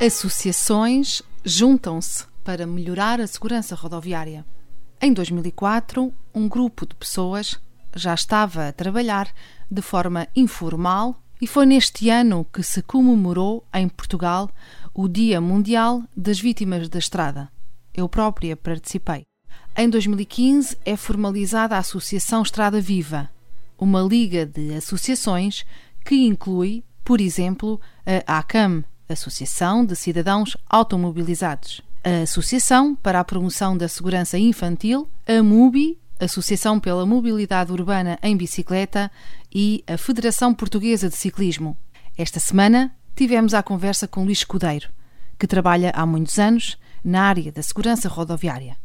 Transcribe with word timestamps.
Associações 0.00 1.22
juntam-se 1.44 2.26
para 2.42 2.66
melhorar 2.66 3.20
a 3.20 3.26
segurança 3.28 3.76
rodoviária. 3.76 4.44
Em 5.00 5.12
2004, 5.12 6.12
um 6.34 6.48
grupo 6.48 6.84
de 6.84 6.96
pessoas 6.96 7.60
já 7.94 8.12
estava 8.12 8.68
a 8.68 8.72
trabalhar 8.72 9.32
de 9.70 9.80
forma 9.80 10.26
informal 10.34 11.16
e 11.40 11.46
foi 11.46 11.64
neste 11.64 12.10
ano 12.10 12.44
que 12.52 12.62
se 12.62 12.82
comemorou 12.82 13.64
em 13.72 13.88
Portugal 13.88 14.50
o 14.92 15.08
Dia 15.08 15.40
Mundial 15.40 16.02
das 16.16 16.40
Vítimas 16.40 16.88
da 16.88 16.98
Estrada. 16.98 17.48
Eu 17.94 18.08
própria 18.08 18.56
participei. 18.56 19.22
Em 19.76 19.88
2015 19.88 20.76
é 20.84 20.96
formalizada 20.96 21.76
a 21.76 21.78
Associação 21.78 22.42
Estrada 22.42 22.80
Viva, 22.80 23.30
uma 23.78 24.02
liga 24.02 24.44
de 24.44 24.74
associações 24.74 25.64
que 26.04 26.16
inclui, 26.26 26.82
por 27.04 27.20
exemplo, 27.20 27.80
a 28.26 28.38
ACAM, 28.38 28.84
Associação 29.08 29.84
de 29.84 29.94
Cidadãos 29.94 30.56
Automobilizados, 30.68 31.82
a 32.02 32.22
Associação 32.22 32.94
para 32.94 33.20
a 33.20 33.24
Promoção 33.24 33.76
da 33.76 33.88
Segurança 33.88 34.38
Infantil, 34.38 35.08
a 35.26 35.42
MUBI, 35.42 35.98
Associação 36.18 36.80
pela 36.80 37.04
Mobilidade 37.04 37.72
Urbana 37.72 38.18
em 38.22 38.36
Bicicleta 38.36 39.10
e 39.52 39.84
a 39.86 39.98
Federação 39.98 40.54
Portuguesa 40.54 41.08
de 41.08 41.16
Ciclismo. 41.16 41.76
Esta 42.16 42.40
semana 42.40 42.94
tivemos 43.14 43.52
a 43.52 43.62
conversa 43.62 44.08
com 44.08 44.24
Luís 44.24 44.38
Escudeiro, 44.38 44.88
que 45.38 45.46
trabalha 45.46 45.92
há 45.94 46.06
muitos 46.06 46.38
anos 46.38 46.78
na 47.04 47.22
área 47.22 47.52
da 47.52 47.62
segurança 47.62 48.08
rodoviária. 48.08 48.76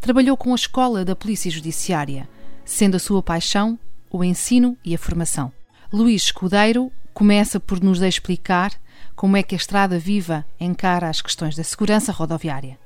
Trabalhou 0.00 0.36
com 0.36 0.52
a 0.52 0.56
Escola 0.56 1.04
da 1.04 1.16
Polícia 1.16 1.50
Judiciária, 1.50 2.28
sendo 2.64 2.96
a 2.96 3.00
sua 3.00 3.22
paixão 3.22 3.78
o 4.10 4.22
ensino 4.22 4.76
e 4.84 4.94
a 4.94 4.98
formação. 4.98 5.52
Luís 5.92 6.24
Escudeiro 6.24 6.92
começa 7.12 7.58
por 7.58 7.80
nos 7.80 8.02
explicar 8.02 8.72
como 9.14 9.36
é 9.36 9.42
que 9.42 9.54
a 9.54 9.58
Estrada 9.58 9.98
Viva 9.98 10.44
encara 10.58 11.08
as 11.08 11.22
questões 11.22 11.56
da 11.56 11.62
segurança 11.62 12.12
rodoviária. 12.12 12.78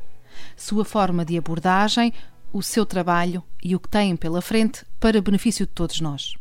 Sua 0.57 0.85
forma 0.85 1.25
de 1.25 1.37
abordagem, 1.37 2.13
o 2.53 2.63
seu 2.63 2.87
trabalho 2.87 3.43
e 3.63 3.75
o 3.75 3.81
que 3.81 3.89
têm 3.89 4.17
pela 4.17 4.41
frente 4.41 4.85
para 5.01 5.21
benefício 5.21 5.67
de 5.67 5.73
todos 5.73 6.01
nós. 6.01 6.35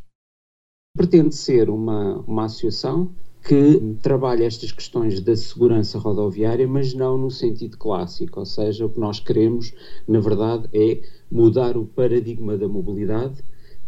Pretende 0.95 1.35
ser 1.35 1.69
uma, 1.69 2.17
uma 2.27 2.45
associação 2.45 3.11
que 3.47 3.95
trabalha 4.02 4.44
estas 4.44 4.71
questões 4.71 5.21
da 5.21 5.35
segurança 5.35 5.97
rodoviária, 5.97 6.67
mas 6.67 6.94
não 6.94 7.17
no 7.17 7.31
sentido 7.31 7.77
clássico, 7.77 8.39
ou 8.39 8.45
seja, 8.45 8.85
o 8.85 8.89
que 8.89 8.99
nós 8.99 9.19
queremos, 9.19 9.73
na 10.07 10.19
verdade, 10.19 10.67
é 10.73 11.01
mudar 11.31 11.77
o 11.77 11.85
paradigma 11.85 12.57
da 12.57 12.67
mobilidade 12.67 13.41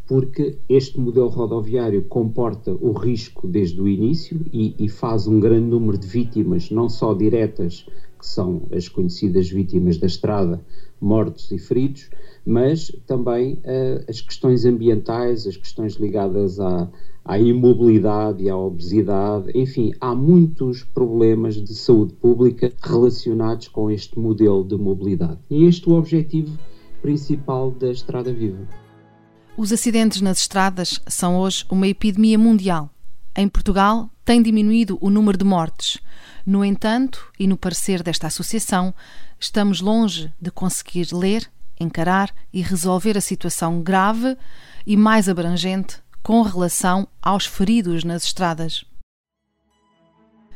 porque 0.10 0.58
este 0.68 1.00
modelo 1.00 1.28
rodoviário 1.28 2.04
comporta 2.06 2.72
o 2.72 2.94
risco 2.94 3.48
desde 3.48 3.80
o 3.80 3.88
início 3.88 4.44
e, 4.52 4.74
e, 4.80 4.90
faz 4.90 5.28
um 5.28 5.40
grande 5.40 5.68
número 5.68 6.00
de 6.00 6.08
vítimas, 6.08 6.72
não 6.72 6.90
só 6.90 7.14
diretas, 7.14 7.86
que 8.18 8.26
são 8.26 8.64
as 8.72 8.90
conhecidas 8.90 9.48
vítimas 9.52 10.00
da 10.00 10.08
estrada, 10.08 10.66
mortos 11.00 11.52
e 11.52 11.60
feridos, 11.60 12.10
mas 12.44 12.92
também 13.06 13.54
uh, 13.54 14.04
as 14.10 14.20
questões 14.20 14.66
ambientais, 14.66 15.46
as 15.46 15.56
questões 15.56 15.94
ligadas 15.94 16.60
à, 16.60 16.90
à 17.24 17.38
imobilidade 17.38 18.44
e 18.44 18.50
à 18.50 18.58
obesidade, 18.58 19.52
enfim, 19.54 19.94
há 20.02 20.16
muitos 20.16 20.84
problemas 20.84 21.54
de 21.54 21.76
saúde 21.76 22.14
pública 22.14 22.74
relacionados 22.82 23.68
com 23.68 23.92
este 23.92 24.18
modelo 24.18 24.64
de 24.64 24.76
mobilidade. 24.76 25.38
E 25.52 25.66
este 25.66 25.88
é 25.88 25.92
o 25.92 25.96
objetivo 25.96 26.58
principal 27.00 27.70
da 27.70 27.92
Estrada 27.92 28.34
Viva. 28.34 28.89
Os 29.62 29.74
acidentes 29.74 30.22
nas 30.22 30.40
estradas 30.40 31.02
são 31.06 31.38
hoje 31.38 31.66
uma 31.70 31.86
epidemia 31.86 32.40
mundial. 32.40 32.90
Em 33.36 33.46
Portugal, 33.50 34.10
tem 34.24 34.42
diminuído 34.42 34.98
o 35.02 35.10
número 35.10 35.38
de 35.38 35.44
mortes. 35.44 35.98
No 36.46 36.64
entanto, 36.64 37.30
e 37.38 37.46
no 37.46 37.58
parecer 37.58 38.02
desta 38.02 38.28
associação, 38.28 38.94
estamos 39.38 39.82
longe 39.82 40.32
de 40.40 40.50
conseguir 40.50 41.10
ler, 41.12 41.52
encarar 41.78 42.34
e 42.54 42.62
resolver 42.62 43.18
a 43.18 43.22
situação 43.22 43.82
grave 43.82 44.38
e 44.88 44.96
mais 44.96 45.28
abrangente 45.28 46.02
com 46.24 46.42
relação 46.42 47.06
aos 47.22 47.46
feridos 47.46 48.06
nas 48.06 48.24
estradas. 48.24 48.86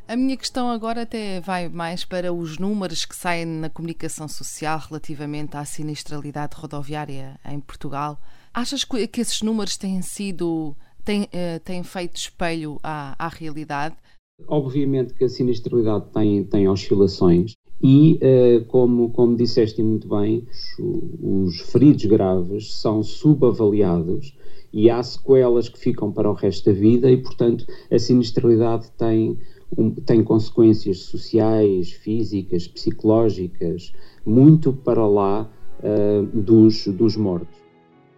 A 0.08 0.16
minha 0.16 0.38
questão 0.38 0.70
agora 0.70 1.02
até 1.02 1.42
vai 1.42 1.68
mais 1.68 2.06
para 2.06 2.32
os 2.32 2.58
números 2.58 3.04
que 3.04 3.18
saem 3.18 3.46
na 3.46 3.70
comunicação 3.70 4.30
social 4.30 4.80
relativamente 4.80 5.58
à 5.58 5.66
sinistralidade 5.66 6.56
rodoviária 6.56 7.38
em 7.44 7.60
Portugal. 7.60 8.18
Achas 8.54 8.84
que 8.84 9.20
esses 9.20 9.42
números 9.42 9.78
têm 9.78 10.04
sido, 10.04 10.76
têm, 11.04 11.24
uh, 11.24 11.60
têm 11.64 11.82
feito 11.82 12.18
espelho 12.18 12.78
à, 12.84 13.16
à 13.18 13.28
realidade? 13.28 13.96
Obviamente 14.48 15.16
que 15.16 15.24
a 15.24 15.30
sinistralidade 15.30 16.06
tem, 16.14 16.44
tem 16.44 16.70
oscilações 16.70 17.54
e, 17.82 18.20
uh, 18.22 18.64
como, 18.66 19.10
como 19.10 19.36
disseste 19.36 19.82
muito 19.82 20.08
bem, 20.08 20.48
os, 20.80 21.56
os 21.56 21.72
feridos 21.72 22.06
graves 22.06 22.80
são 22.80 23.02
subavaliados 23.02 24.38
e 24.72 24.88
há 24.88 25.02
sequelas 25.02 25.68
que 25.68 25.80
ficam 25.80 26.12
para 26.12 26.30
o 26.30 26.34
resto 26.34 26.66
da 26.66 26.78
vida 26.78 27.10
e, 27.10 27.18
portanto, 27.18 27.66
a 27.90 27.98
sinistralidade 27.98 28.92
tem, 28.92 29.36
um, 29.76 29.90
tem 29.90 30.24
consequências 30.24 31.00
sociais, 31.00 31.92
físicas, 31.92 32.68
psicológicas, 32.68 33.92
muito 34.24 34.72
para 34.72 35.08
lá 35.08 35.52
uh, 35.80 36.26
dos, 36.40 36.86
dos 36.86 37.18
mortos. 37.18 37.63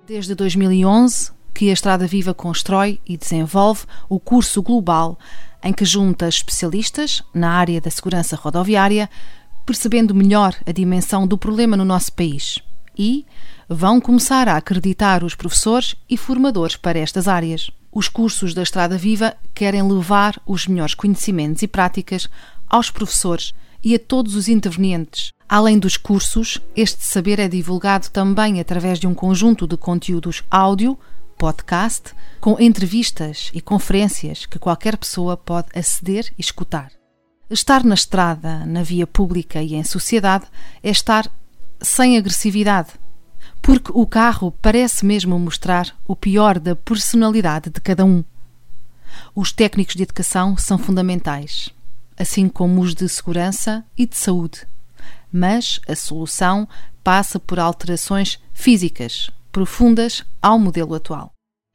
Desde 0.07 0.35
2011 0.35 1.31
que 1.51 1.69
a 1.71 1.73
Estrada 1.73 2.05
Viva 2.05 2.31
constrói 2.31 2.99
e 3.07 3.17
desenvolve 3.17 3.85
o 4.07 4.19
curso 4.19 4.61
global 4.61 5.17
em 5.63 5.73
que 5.73 5.83
junta 5.83 6.27
especialistas 6.27 7.23
na 7.33 7.53
área 7.53 7.81
da 7.81 7.89
segurança 7.89 8.35
rodoviária, 8.35 9.09
percebendo 9.65 10.13
melhor 10.13 10.55
a 10.63 10.71
dimensão 10.71 11.25
do 11.25 11.39
problema 11.39 11.75
no 11.75 11.83
nosso 11.83 12.13
país 12.13 12.59
e 12.95 13.25
vão 13.67 13.99
começar 13.99 14.47
a 14.47 14.57
acreditar 14.57 15.23
os 15.23 15.33
professores 15.33 15.95
e 16.07 16.15
formadores 16.15 16.75
para 16.75 16.99
estas 16.99 17.27
áreas. 17.27 17.71
Os 17.91 18.07
cursos 18.07 18.53
da 18.53 18.61
Estrada 18.61 18.99
Viva 18.99 19.35
querem 19.55 19.81
levar 19.81 20.39
os 20.45 20.67
melhores 20.67 20.93
conhecimentos 20.93 21.63
e 21.63 21.67
práticas 21.67 22.29
aos 22.69 22.91
professores 22.91 23.55
e 23.83 23.95
a 23.95 23.99
todos 23.99 24.35
os 24.35 24.47
intervenientes, 24.47 25.31
Além 25.55 25.79
dos 25.79 25.95
cursos, 25.95 26.59
este 26.75 27.05
saber 27.05 27.39
é 27.39 27.47
divulgado 27.47 28.09
também 28.09 28.59
através 28.59 28.99
de 28.99 29.07
um 29.07 29.13
conjunto 29.13 29.65
de 29.65 29.77
conteúdos 29.77 30.43
áudio, 30.51 30.99
podcast, 31.37 32.13
com 32.41 32.59
entrevistas 32.59 33.51
e 33.53 33.61
conferências 33.61 34.45
que 34.45 34.59
qualquer 34.59 34.97
pessoa 34.97 35.37
pode 35.37 35.69
aceder 35.73 36.29
e 36.37 36.41
escutar. 36.41 36.91
Estar 37.49 37.85
na 37.85 37.93
estrada, 37.93 38.65
na 38.65 38.83
via 38.83 39.07
pública 39.07 39.63
e 39.63 39.75
em 39.75 39.83
sociedade 39.85 40.43
é 40.83 40.89
estar 40.89 41.31
sem 41.79 42.17
agressividade, 42.17 42.89
porque 43.61 43.93
o 43.93 44.05
carro 44.05 44.51
parece 44.61 45.05
mesmo 45.05 45.39
mostrar 45.39 45.95
o 46.05 46.17
pior 46.17 46.59
da 46.59 46.75
personalidade 46.75 47.69
de 47.69 47.79
cada 47.79 48.03
um. 48.03 48.25
Os 49.33 49.53
técnicos 49.53 49.95
de 49.95 50.03
educação 50.03 50.57
são 50.57 50.77
fundamentais, 50.77 51.69
assim 52.17 52.49
como 52.49 52.81
os 52.81 52.93
de 52.93 53.07
segurança 53.07 53.85
e 53.97 54.05
de 54.05 54.17
saúde 54.17 54.67
mas 55.31 55.79
a 55.87 55.95
solução 55.95 56.67
passa 57.03 57.39
por 57.39 57.59
alterações 57.59 58.39
físicas 58.53 59.29
profundas 59.51 60.23
ao 60.41 60.59
modelo 60.59 60.95
atual. 60.95 61.31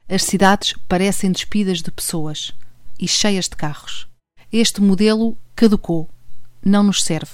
As 0.09 0.25
cidades 0.25 0.75
parecem 0.89 1.31
despidas 1.31 1.81
de 1.81 1.91
pessoas 1.91 2.53
e 2.99 3.07
cheias 3.07 3.49
de 3.49 3.57
carros. 3.57 4.07
Este 4.53 4.81
modelo 4.81 5.37
caducou, 5.55 6.09
não 6.65 6.83
nos 6.83 7.03
serve. 7.03 7.33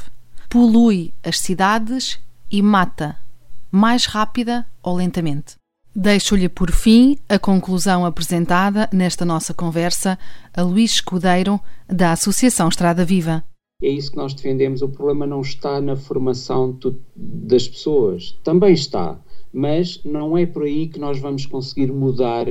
Polui 0.49 1.13
as 1.25 1.41
cidades 1.41 2.19
e 2.51 2.61
mata, 2.63 3.17
mais 3.71 4.05
rápida 4.05 4.67
ou 4.83 4.95
lentamente. 4.95 5.55
Deixo-lhe 5.95 6.49
por 6.49 6.71
fim 6.71 7.19
a 7.27 7.39
conclusão 7.39 8.05
apresentada 8.05 8.89
nesta 8.93 9.25
nossa 9.25 9.55
conversa 9.55 10.19
a 10.55 10.61
Luís 10.61 10.93
Escudeiro, 10.93 11.59
da 11.89 12.13
Associação 12.13 12.69
Estrada 12.69 13.05
Viva. 13.05 13.43
É 13.83 13.89
isso 13.89 14.11
que 14.11 14.17
nós 14.17 14.33
defendemos. 14.33 14.81
O 14.81 14.89
problema 14.89 15.27
não 15.27 15.43
está 15.43 15.83
na 15.83 15.97
formação 15.97 16.79
das 17.15 17.69
pessoas. 17.69 18.35
Também 18.43 18.73
está, 18.73 19.21
mas 19.53 20.03
não 20.03 20.37
é 20.37 20.47
por 20.47 20.63
aí 20.63 20.89
que 20.89 20.99
nós 20.99 21.19
vamos 21.19 21.45
conseguir 21.45 21.93
mudar 21.93 22.47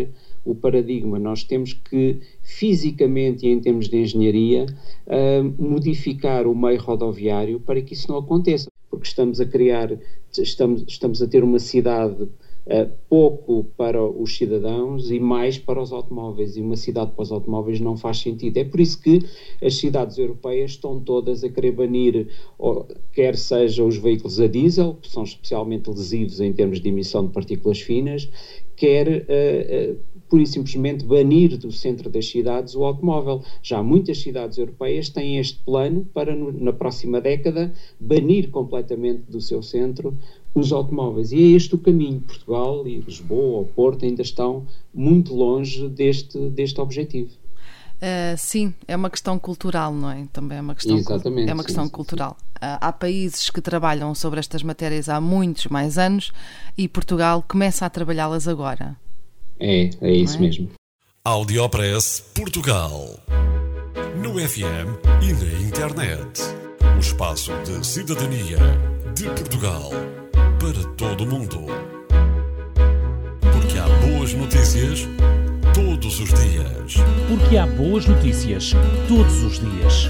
o 0.46 0.54
paradigma. 0.54 1.18
Nós 1.18 1.44
temos 1.44 1.74
que, 1.74 2.20
fisicamente 2.44 3.48
e 3.48 3.50
em 3.50 3.60
termos 3.60 3.90
de 3.90 3.98
engenharia, 3.98 4.68
uh, 5.08 5.64
modificar 5.64 6.46
o 6.46 6.54
meio 6.54 6.80
rodoviário 6.80 7.60
para 7.60 7.82
que 7.82 7.96
isso 7.96 8.08
não 8.08 8.20
aconteça. 8.20 8.70
Porque 8.88 9.08
estamos 9.08 9.42
a 9.42 9.48
criar, 9.48 9.98
estamos, 10.38 10.86
estamos 10.88 11.24
a 11.24 11.28
ter 11.28 11.44
uma 11.44 11.58
cidade 11.58 12.30
Uh, 12.66 12.90
pouco 13.08 13.64
para 13.78 14.04
os 14.04 14.36
cidadãos 14.36 15.12
e 15.12 15.20
mais 15.20 15.56
para 15.56 15.80
os 15.80 15.92
automóveis. 15.92 16.58
E 16.58 16.62
uma 16.62 16.76
cidade 16.76 17.12
para 17.12 17.22
os 17.22 17.32
automóveis 17.32 17.80
não 17.80 17.96
faz 17.96 18.18
sentido. 18.18 18.58
É 18.58 18.64
por 18.64 18.80
isso 18.80 19.00
que 19.00 19.20
as 19.62 19.76
cidades 19.76 20.18
europeias 20.18 20.72
estão 20.72 21.00
todas 21.00 21.44
a 21.44 21.50
querer 21.50 21.74
banir, 21.74 22.28
quer 23.14 23.38
sejam 23.38 23.88
os 23.88 23.98
veículos 23.98 24.40
a 24.40 24.48
diesel, 24.48 24.98
que 25.00 25.12
são 25.12 25.24
especialmente 25.24 25.90
lesivos 25.92 26.40
em 26.40 26.52
termos 26.52 26.82
de 26.82 26.90
emissão 26.90 27.28
de 27.28 27.34
partículas 27.34 27.80
finas, 27.82 28.28
quer 28.76 29.08
uh, 29.08 29.94
uh, 29.94 30.00
pura 30.30 30.44
e 30.44 30.48
simplesmente 30.48 31.06
banir 31.06 31.58
do 31.58 31.72
centro 31.72 32.10
das 32.10 32.28
cidades 32.28 32.76
o 32.76 32.84
automóvel. 32.84 33.44
Já 33.62 33.82
muitas 33.82 34.20
cidades 34.20 34.58
europeias 34.58 35.10
têm 35.10 35.38
este 35.38 35.60
plano 35.60 36.06
para, 36.14 36.36
no, 36.36 36.52
na 36.52 36.74
próxima 36.74 37.22
década, 37.22 37.74
banir 38.00 38.50
completamente 38.50 39.24
do 39.30 39.40
seu 39.40 39.62
centro 39.62 40.18
os 40.54 40.72
automóveis. 40.72 41.32
E 41.32 41.38
é 41.38 41.56
este 41.56 41.76
o 41.76 41.78
caminho. 41.78 42.22
Portugal 42.22 42.88
e 42.88 43.00
Lisboa 43.00 43.60
ou 43.60 43.66
Porto 43.66 44.06
ainda 44.06 44.22
estão 44.22 44.66
muito 44.94 45.34
longe 45.36 45.88
deste, 45.90 46.38
deste 46.50 46.80
objetivo. 46.80 47.32
Uh, 47.96 48.38
sim, 48.38 48.74
é 48.88 48.96
uma 48.96 49.10
questão 49.10 49.40
cultural, 49.40 49.94
não 49.94 50.12
é? 50.12 50.28
Também 50.32 50.58
é 50.58 50.62
uma 50.62 50.76
questão, 50.76 50.98
Exatamente, 50.98 51.50
é 51.50 51.54
uma 51.54 51.64
questão 51.64 51.86
sim, 51.86 51.92
cultural. 51.92 52.36
Sim. 52.40 52.45
Uh, 52.56 52.80
há 52.80 52.92
países 52.94 53.50
que 53.50 53.62
trabalham 53.62 54.16
sobre 54.16 54.40
estas 54.40 54.64
matérias 54.64 55.10
há 55.10 55.20
muitos 55.20 55.66
mais 55.66 55.98
anos 55.98 56.32
e 56.78 56.88
Portugal 56.88 57.44
começa 57.48 57.86
a 57.86 57.90
trabalhá-las 57.90 58.48
agora. 58.48 58.96
É, 59.60 59.90
é 60.02 60.12
isso 60.12 60.38
é? 60.38 60.42
mesmo. 60.42 60.70
Audiopress 61.24 62.24
Portugal. 62.34 63.20
No 64.22 64.40
FM 64.40 64.96
e 65.22 65.34
na 65.34 65.62
internet. 65.62 66.42
O 66.96 67.00
espaço 67.00 67.52
de 67.64 67.86
cidadania 67.86 68.58
de 69.16 69.26
Portugal 69.26 69.90
para 70.60 70.94
todo 70.96 71.24
o 71.24 71.28
mundo. 71.28 71.66
Porque 73.42 73.78
há 73.78 73.88
boas 74.08 74.34
notícias 74.34 75.08
todos 75.74 76.20
os 76.20 76.30
dias. 76.30 76.96
Porque 77.28 77.58
há 77.58 77.66
boas 77.66 78.06
notícias 78.06 78.72
todos 79.08 79.44
os 79.44 79.60
dias. 79.60 80.10